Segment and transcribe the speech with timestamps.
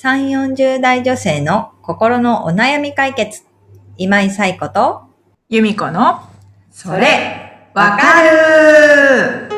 [0.00, 3.42] 3、40代女性の心のお悩み解決。
[3.96, 5.02] 今井彩子と、
[5.48, 6.20] 由美子の、
[6.70, 9.48] それ、わかる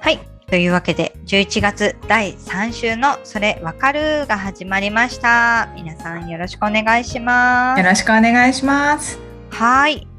[0.00, 0.18] はい。
[0.46, 5.68] というわけで、11月第3週のそれわかるが始まりました。
[5.74, 7.86] 皆さんよろしくお願いしますよ。
[7.86, 9.18] ろしくお願いします。
[9.50, 10.11] はい。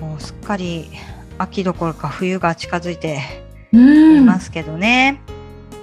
[0.00, 0.90] もうすっかり
[1.38, 3.20] 秋どころか冬が近づいて
[3.72, 5.20] ういんますけどね。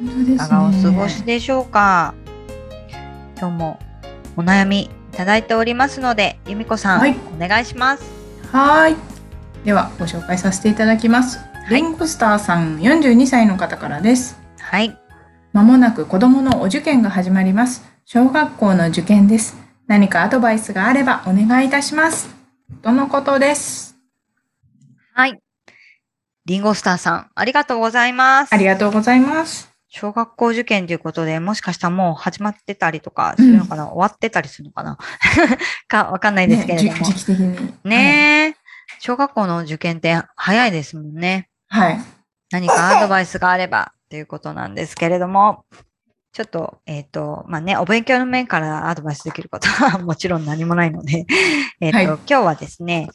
[0.00, 2.14] ねいかがお過ごしでしょうか。
[3.38, 3.78] 今日も
[4.36, 8.04] お悩みいただいておりますので、由美子さん、はいお願いします。
[8.52, 8.96] はい。
[9.64, 11.38] では、ご紹介させていただきます。
[11.70, 14.38] リンゴスターさん、42歳の方からです。
[14.58, 14.98] はい。
[15.52, 17.84] まもなく子供のお受験が始まります。
[18.04, 19.56] 小学校の受験です。
[19.86, 22.34] 何かアドバイスがあればお願いいたします。
[22.82, 23.87] とのことです。
[25.18, 25.42] はい。
[26.44, 28.54] リンゴスターさん、ありがとうございます。
[28.54, 29.68] ありがとうございます。
[29.88, 34.96] 小学校受験ということで、もしかしたらもう始まってたりとかするのかな、終わってたりするのかな？
[35.88, 36.92] か、わかんないですけれども。
[36.92, 37.74] ねじ時期的に。
[37.82, 38.56] ねえ、
[39.00, 41.48] 小学校の受験って早いですもんね。
[41.66, 41.94] はい。
[41.94, 42.04] はい。
[42.52, 45.64] 何かアドバイスがあればということなんですけれども、
[46.32, 51.26] ちょっと、えっ、と、まあね、お勉強の面からアドバイスできることは もちろん何もないので、
[51.80, 53.08] えっと、はい今日はですね、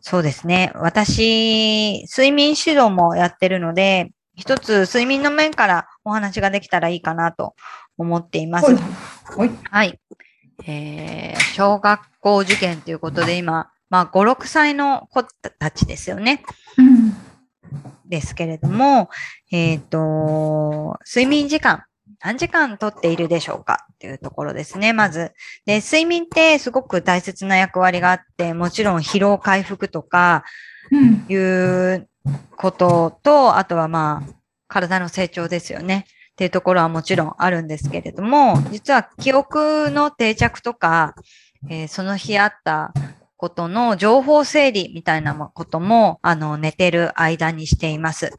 [0.00, 7.54] そうですね、私、睡眠指導もやってるので、一つ睡眠の面からお話ができたらいいかなと
[7.98, 8.74] 思っています。
[8.74, 9.50] はい。
[9.70, 10.00] はい。
[10.66, 15.24] えー、小学校受験ということで今、まあ5、6歳の子
[15.58, 16.42] たちですよね。
[16.78, 17.14] うん。
[18.06, 19.10] ですけれども、
[19.52, 21.84] えっ、と、睡眠時間、
[22.22, 25.32] 何時間とっているでしょうかっていうところですね、まず。
[25.64, 30.44] で、睡眠ってすごく大切な役割があって、もちろん疲労回復とか
[30.90, 31.26] うん。
[31.28, 32.08] いう
[32.56, 34.32] ことと、あとはまあ、
[34.68, 36.06] 体の成長ですよね。
[36.32, 41.14] っていうところはもちろんあるんですけれども、実は記憶の定着とか、
[41.68, 42.94] えーその日あった
[43.36, 48.38] ことの情報整理みたいなことも、あの、寝てる間にしています。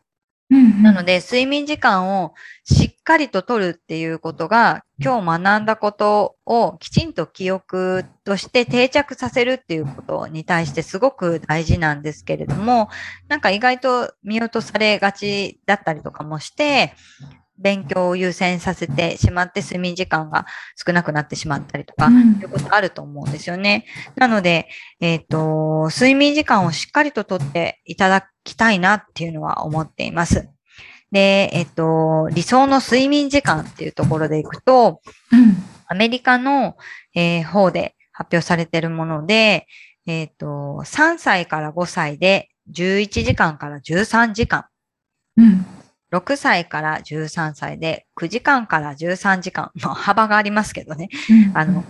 [0.51, 2.33] なので、睡眠時間を
[2.65, 12.89] しっかりと取るっていうことが、今日学んだことをきちんと記憶として定着させるっていうことに対してすごく大事なんですけれども、
[13.29, 16.95] なんか意外と見落とされがちだったりとかもして、
[17.61, 20.45] 勉強を優先させてしまって睡眠時間が
[20.75, 23.85] 少なくなってしまったりとか、うんいうことあると思うんですよね。
[24.15, 24.67] なので、
[24.99, 30.49] えっ、と、睡眠時間をしっかりととっていただきたいなっていうのは思っています。
[31.11, 35.01] で、えっ、と、理想の睡眠時間っていうところでいくと、
[35.31, 35.57] うん。
[35.87, 36.77] アメリカの、
[37.15, 39.67] えー方で発表されているもので、
[40.07, 40.45] えっ、と、
[40.85, 44.65] 3歳から5歳で11時間から13時間。
[45.37, 45.65] うん。
[46.11, 49.71] 6歳から13歳で9時間から13時間。
[49.75, 51.09] まあ、幅がありますけどね。
[51.29, 51.83] うんあの、っ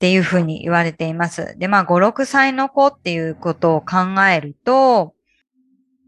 [0.00, 1.56] ていうふうに言われています。
[1.58, 5.14] で、まあ、5、6歳の子っていうことを考えると、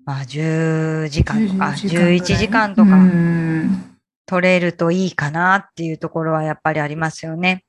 [0.05, 7.65] まあ、10時間とか、11時間とうかん取れるといいかなっていうところはやっぱりありますよね。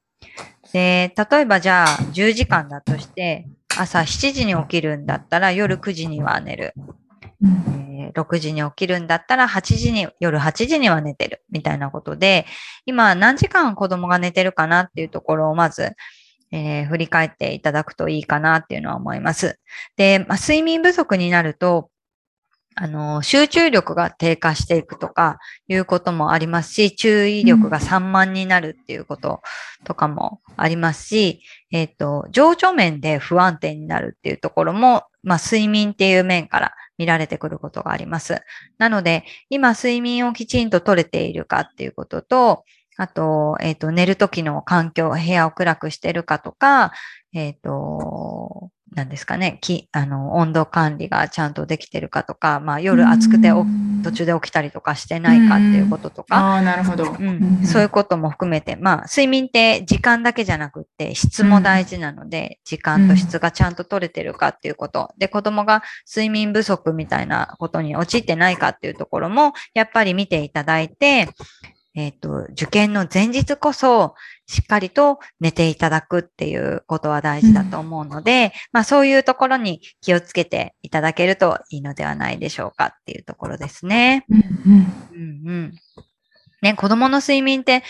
[0.71, 3.45] で、例えばじゃあ10時間だとして、
[3.77, 6.73] 朝7時に起きるんだったら夜9時には寝る。
[7.43, 12.45] えー6時に起きるんだったら8時に、夜8時には寝てるみたいなことで、
[12.85, 15.93] 今何時間子供が寝てるかなっていうところをまず、
[16.51, 19.59] えー振り返っていただくといいかなっていうのは思います。
[19.97, 21.89] で、まあ、睡眠不足になると、
[22.75, 29.41] あの、集中力が低下していくとかいうこともありますし、注意力が散漫になるっていうこと
[29.83, 31.41] とかもありますし、
[31.71, 38.41] えっ、と、情緒面で不安定になるっていうところも、まあ、睡眠っていう面から見られてくることがあります。
[38.77, 42.65] なので、今睡眠をきちんと取れているかっていうことと、
[42.97, 46.91] あと、えっ、と、寝る時の環境、部屋を暗くしてるかとか、
[47.33, 53.65] えっ、と、何ですかね、き、あの、温度管理がちゃんとできてるかとか、まあ、夜暑くてお
[54.03, 57.05] 途中で起きたりとかしてないかっていうこととか、ああ、なるほど。
[57.11, 65.11] うん、そういうことも含めて、まあ、睡眠って時間だけじゃなくって質も大事なので、時間と質がちゃんと取れてるかっていうこと。
[65.17, 71.29] で、子供が睡眠不足みたいなことに陥ってないかっていうところも、やっぱり見ていただいて、
[71.95, 74.15] えっ、と、受験の前日こそ、
[74.47, 84.25] しっかりと寝ていただくっていうことは大事だと思うので、まあそういうところに気をつけていただけるといいのではないでしょうかっていうところですね。
[84.29, 85.73] うんうんうんうん。
[86.63, 87.83] ね、子供の睡眠って、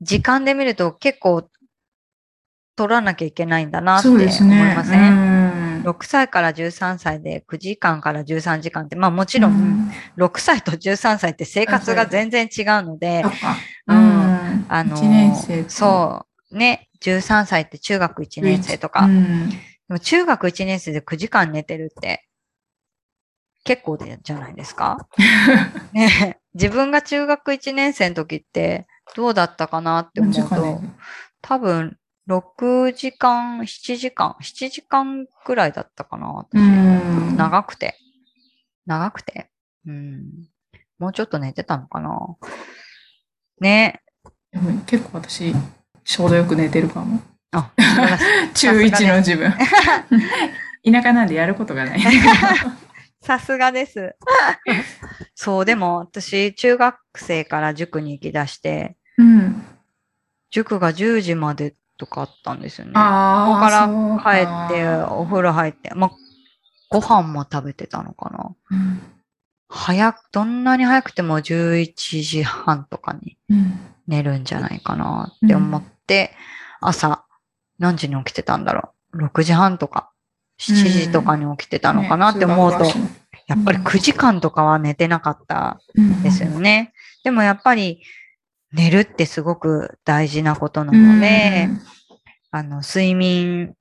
[0.00, 1.48] 時間で見ると結構
[2.76, 4.26] 取らなきゃいけないんだなって思い。
[4.26, 5.47] ません、うん
[5.82, 9.90] 6歳から13歳で9時間から13時間って、まあもちろん、うん。
[10.16, 13.22] 6歳と13歳って生活が全然違うので。
[13.86, 13.98] ううん。
[13.98, 14.66] ん。
[14.68, 15.70] あの1年生と。
[15.70, 19.48] そう、ね、13歳って中学1年生とか、うん。
[19.50, 19.56] で
[19.88, 22.24] も中学1年生で9時間寝てるって、
[23.64, 24.96] 結構でじゃないですか？
[25.92, 26.08] ね。
[26.24, 30.80] え自分が中学1年生の時ってどうだったかなって思うと
[31.42, 31.97] 多分
[32.28, 36.46] 6時間、7時間、7時間くらいだったかな。
[37.36, 37.96] 長くて。
[38.86, 39.50] 長くて？
[39.86, 40.48] うん。
[40.98, 42.36] もうちょっと寝てたのかな。
[43.60, 44.02] ね。
[44.52, 45.54] でも結構私、
[46.04, 47.22] ちょうどよく寝てるかも。
[47.52, 47.70] あ。
[48.54, 49.52] 中1の自分。
[50.84, 52.00] 田舎なんでやることがない。
[53.22, 54.16] さすがです。
[55.34, 59.64] そう、でも私、中学生から塾に行き出して、うん。
[60.50, 62.92] 塾が10時までとかあったんですよね。
[62.94, 63.46] ああ。
[63.46, 66.10] ここから帰って、お風呂入って、まあ、
[66.88, 68.56] ご飯も食べてたのかな。
[68.70, 69.02] うん
[69.70, 71.92] 早く、どんなに早くても11
[72.22, 73.78] 時半とかにうん。
[74.06, 76.32] 寝るんじゃないかなって思って、
[76.80, 77.26] 朝
[77.78, 79.24] 何時に起きてたんだろう。
[79.26, 80.10] 6時半とか、
[80.58, 82.94] 7時とかに起きてたのかなって思うと、ね
[83.46, 86.92] やっぱり9時間とかは寝てなかったんですよね。
[87.24, 88.02] でもやっぱり
[88.72, 91.68] 寝るってすごく大事なことなので、
[92.50, 93.74] あの、睡眠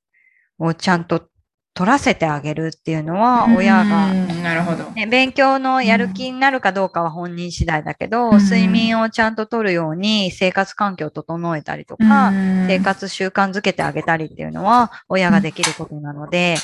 [0.60, 1.28] をちゃんと
[1.74, 4.90] 取らせてあげるっていうのは、親が、うんなるほど。
[4.92, 16.56] ね、勉強のやる気になるかどうかは本人次第だけど、うん睡眠をちゃんと取るように生活環境を整えたりとか、生生活習慣づけてあげたりっていうのは親ができることなので、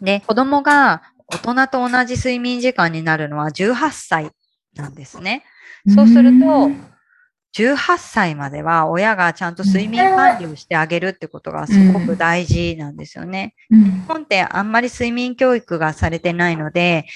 [0.00, 4.30] で、子供が大人と同じ睡眠時間になるのは18歳
[4.74, 5.44] なんですね。
[5.94, 6.70] そうすると
[7.54, 13.54] 18歳までは親がちゃんと睡眠管理をしてあげるってことがすごく大事なんですよね。
[13.70, 13.84] うん。
[13.84, 17.06] 日本ってあんまり睡眠教育がされてないので、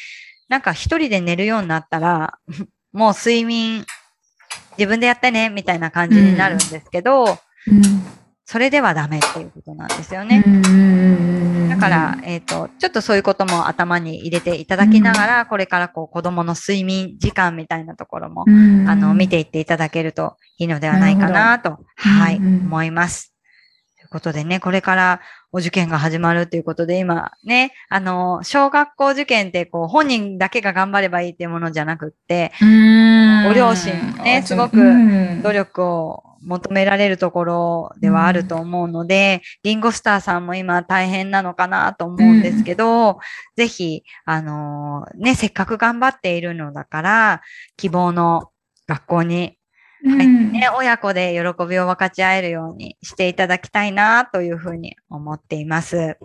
[0.48, 2.38] なんか一人で寝るようになったら、
[2.92, 3.86] もう睡眠
[4.78, 7.38] 自分でやってね、みたいな感じになるんですけど、
[8.44, 10.44] それではダメっていうことなんですよね。
[11.76, 22.60] だから、えっ、と、ちょっとそういうことも頭に入れていただきながら、これからこう子供の睡眠時間みたいなところも、あの、見ていっていただけるといいのではないかなと、はい、うんうん。
[22.66, 23.34] 思います。
[23.98, 25.20] ということでね、これから
[25.52, 34.76] お受験が始まるということで、今ね、あの、小学校受験ってこう、本人だけが頑張ればいいっていうものじゃなくって、ご両親ねすごく
[35.42, 43.18] 努力を求められるところではあると思うので、リンゴスターさんも今大変なのかなと思うんですけど、
[43.56, 47.42] ぜひ、あのーね、せっかく頑張っているのだから、
[47.76, 48.50] 希望の
[48.86, 49.58] 学校に
[50.04, 56.16] 入ってね、親子で喜びを分かち合えるようにしていただきたいなというふうに思っています。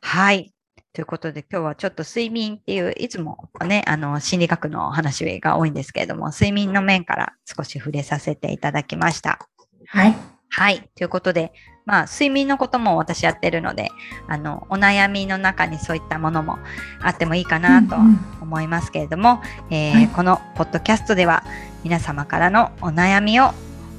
[0.00, 0.52] はい。
[0.92, 9.38] ということで今日はちょっと睡眠っていう、いつもね、あの、心理学の話が多いんですけれども、睡眠の面から少し触れさせていただきました。
[9.86, 10.16] はい。
[10.48, 10.90] はい。
[10.96, 11.52] ということで、
[11.86, 13.90] まあ、睡眠のことも私やってるので、
[14.28, 16.58] あの、お悩みの中にそういったものも
[17.00, 18.02] あってもいいかなとは
[18.40, 19.40] 思いますけれども、
[19.70, 21.44] えーはいこのポッドキャストでは
[21.84, 23.52] 皆様からのお悩みを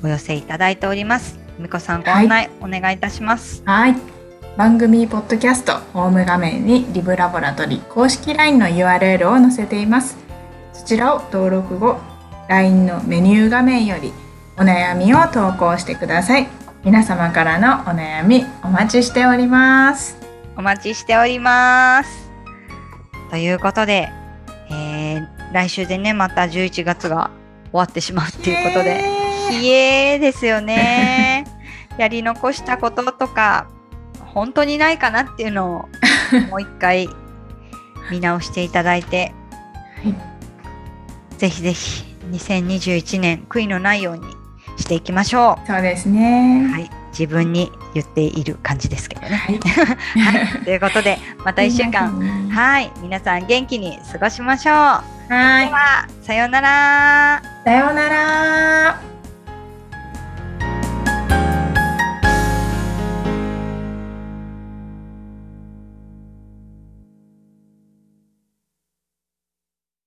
[0.03, 1.39] お寄せいただいております。
[1.57, 3.63] みこさんご案内お願いいたします。
[3.65, 4.20] はい。
[4.57, 10.17] 番組ポッドキャストホーム画面にリブラボラトリ公式 LINE の URL を載せています。
[10.73, 11.99] そちらを登録後、
[12.49, 14.11] LINE のメニュー画面より
[14.57, 16.47] お悩みを投稿してください。
[16.83, 20.17] 皆様からのお悩みお待ちしております。
[20.57, 22.29] お待ちしております。
[23.29, 24.09] ということで、
[24.69, 27.29] えー来週でね、また11月が
[27.71, 29.03] 終わってしまうっていうことで、
[29.49, 31.45] ひえーですよね。
[31.97, 33.67] やり残したこととか、
[34.33, 35.89] 本当にないかなっていうのを
[36.49, 37.09] もう一回
[38.09, 39.33] 見直していただいて、
[40.03, 40.31] はい
[41.41, 44.23] ぜひぜひ2021年悔いのないように
[44.77, 46.71] していきましょそうですねう。。
[46.71, 46.89] はい。
[47.11, 49.29] 自分に言っている感じですけどね。
[49.29, 49.57] はい。
[50.21, 50.63] はい。
[50.63, 52.19] ということで、また1週間、
[52.49, 52.91] は はい。
[53.01, 54.75] 皆さん元気に過ごしましょう。
[54.75, 57.41] は、さようなら。
[57.65, 59.20] さようなら。